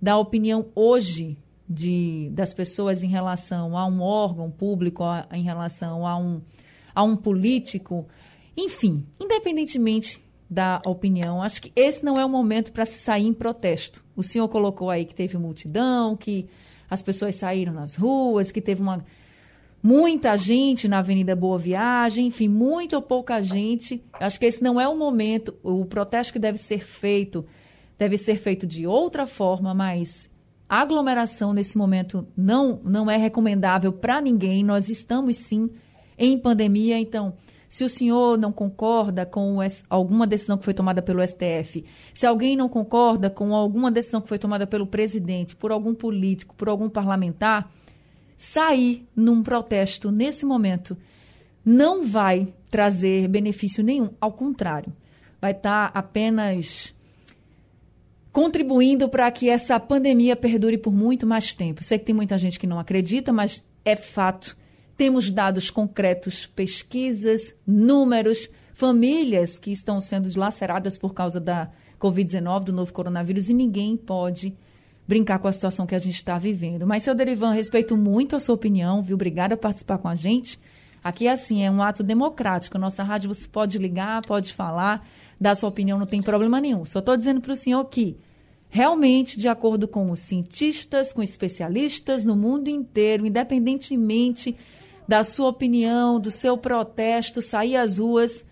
[0.00, 1.38] da opinião hoje
[1.68, 6.42] de, das pessoas em relação a um órgão público, a, em relação a um,
[6.94, 8.06] a um político,
[8.54, 13.34] enfim, independentemente da opinião, acho que esse não é o momento para se sair em
[13.34, 14.04] protesto.
[14.14, 16.46] O senhor colocou aí que teve multidão, que
[16.90, 19.04] as pessoas saíram nas ruas, que teve uma
[19.82, 24.02] muita gente na Avenida Boa Viagem, enfim, muito ou pouca gente.
[24.14, 25.54] Acho que esse não é o momento.
[25.62, 27.44] O protesto que deve ser feito
[27.98, 30.30] deve ser feito de outra forma, mas
[30.68, 34.62] aglomeração nesse momento não, não é recomendável para ninguém.
[34.62, 35.70] Nós estamos sim
[36.16, 37.34] em pandemia, então.
[37.68, 39.58] Se o senhor não concorda com
[39.90, 44.28] alguma decisão que foi tomada pelo STF, se alguém não concorda com alguma decisão que
[44.28, 47.70] foi tomada pelo presidente, por algum político, por algum parlamentar,
[48.38, 50.96] sair num protesto nesse momento
[51.64, 54.92] não vai trazer benefício nenhum, ao contrário,
[55.40, 56.94] vai estar tá apenas
[58.32, 61.82] contribuindo para que essa pandemia perdure por muito mais tempo.
[61.82, 64.56] Sei que tem muita gente que não acredita, mas é fato.
[64.96, 71.70] Temos dados concretos, pesquisas, números, famílias que estão sendo dilaceradas por causa da
[72.00, 74.56] Covid-19, do novo coronavírus, e ninguém pode
[75.08, 76.86] brincar com a situação que a gente está vivendo.
[76.86, 79.14] Mas, seu Derivan, respeito muito a sua opinião, viu?
[79.14, 80.60] Obrigada por participar com a gente.
[81.02, 82.78] Aqui assim, é um ato democrático.
[82.78, 85.08] Nossa rádio você pode ligar, pode falar
[85.40, 86.84] dar sua opinião, não tem problema nenhum.
[86.84, 88.18] Só estou dizendo para o senhor que,
[88.68, 94.54] realmente, de acordo com os cientistas, com especialistas no mundo inteiro, independentemente
[95.06, 98.44] da sua opinião, do seu protesto, sair às ruas,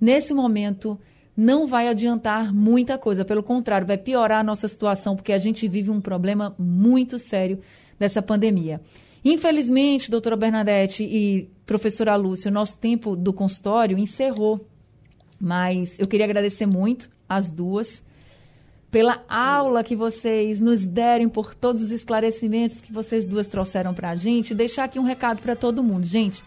[0.00, 0.98] nesse momento
[1.40, 3.24] não vai adiantar muita coisa.
[3.24, 7.58] Pelo contrário, vai piorar a nossa situação, porque a gente vive um problema muito sério
[7.98, 8.78] dessa pandemia.
[9.24, 14.60] Infelizmente, doutora Bernadette e professora Lúcia, o nosso tempo do consultório encerrou.
[15.40, 18.02] Mas eu queria agradecer muito as duas
[18.90, 24.10] pela aula que vocês nos derem, por todos os esclarecimentos que vocês duas trouxeram para
[24.10, 24.54] a gente.
[24.54, 26.04] Deixar aqui um recado para todo mundo.
[26.04, 26.44] Gente,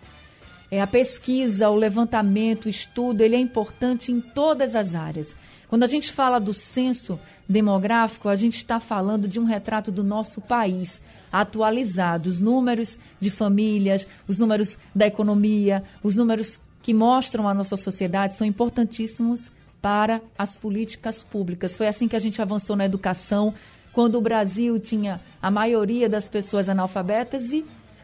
[0.73, 5.35] é, a pesquisa, o levantamento, o estudo, ele é importante em todas as áreas.
[5.67, 10.03] Quando a gente fala do censo demográfico, a gente está falando de um retrato do
[10.03, 10.99] nosso país
[11.31, 12.27] atualizado.
[12.27, 18.35] Os números de famílias, os números da economia, os números que mostram a nossa sociedade
[18.35, 21.75] são importantíssimos para as políticas públicas.
[21.75, 23.53] Foi assim que a gente avançou na educação,
[23.91, 27.63] quando o Brasil tinha a maioria das pessoas analfabetas e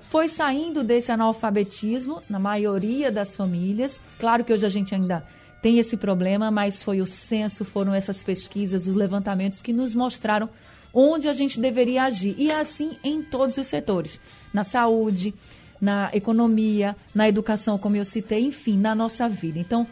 [0.09, 4.01] foi saindo desse analfabetismo na maioria das famílias.
[4.19, 5.23] Claro que hoje a gente ainda
[5.61, 10.49] tem esse problema, mas foi o censo, foram essas pesquisas, os levantamentos que nos mostraram
[10.91, 12.33] onde a gente deveria agir.
[12.39, 14.19] E é assim em todos os setores:
[14.51, 15.31] na saúde,
[15.79, 19.59] na economia, na educação, como eu citei, enfim, na nossa vida.
[19.59, 19.85] Então,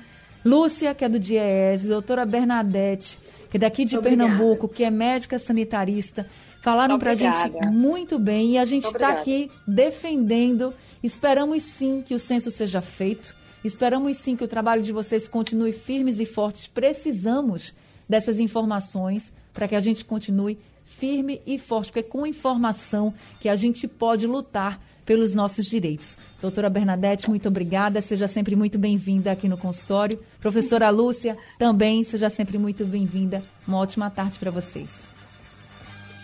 [0.43, 3.19] Lúcia, que é do DIES, doutora Bernadette,
[3.51, 4.23] que é daqui de Obrigada.
[4.23, 6.25] Pernambuco, que é médica sanitarista,
[6.61, 10.73] falaram para a gente muito bem e a gente está aqui defendendo.
[11.01, 13.35] Esperamos sim que o censo seja feito.
[13.63, 16.67] Esperamos sim que o trabalho de vocês continue firmes e fortes.
[16.67, 17.73] Precisamos
[18.07, 23.49] dessas informações para que a gente continue firme e forte, porque é com informação que
[23.49, 26.17] a gente pode lutar pelos nossos direitos.
[26.41, 28.01] Doutora Bernadette, muito obrigada.
[28.01, 30.19] Seja sempre muito bem-vinda aqui no consultório.
[30.39, 33.41] Professora Lúcia, também seja sempre muito bem-vinda.
[33.65, 35.16] Uma ótima tarde para vocês.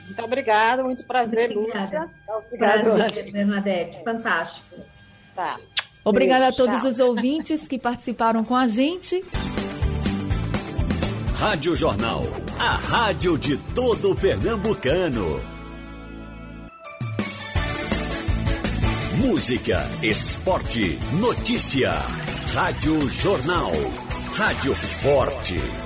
[0.05, 1.79] Muito obrigada, muito prazer, obrigada.
[1.81, 2.09] Lúcia.
[2.27, 4.03] Obrigada, Bernadette.
[4.03, 4.75] Fantástico.
[5.35, 5.59] Tá.
[6.03, 6.91] Obrigada Beijo, a todos tchau.
[6.91, 9.23] os ouvintes que participaram com a gente.
[11.35, 12.23] Rádio Jornal,
[12.59, 15.41] a rádio de todo o pernambucano.
[19.17, 21.91] Música, esporte, notícia.
[22.53, 23.71] Rádio Jornal.
[24.35, 25.82] Rádio Forte.